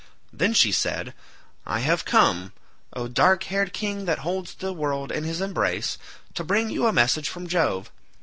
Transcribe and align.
Then 0.33 0.55
she 0.55 0.71
said, 0.71 1.13
"I 1.63 1.81
have 1.81 2.05
come, 2.05 2.53
O 2.93 3.07
dark 3.07 3.43
haired 3.43 3.71
king 3.71 4.05
that 4.05 4.17
holds 4.25 4.55
the 4.55 4.73
world 4.73 5.11
in 5.11 5.25
his 5.25 5.41
embrace, 5.41 5.99
to 6.33 6.43
bring 6.43 6.71
you 6.71 6.87
a 6.87 6.91
message 6.91 7.29
from 7.29 7.45
Jove. 7.45 7.91